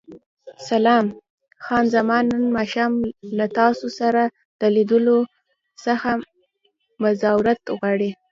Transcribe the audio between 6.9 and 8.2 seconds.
معذورت غواړي.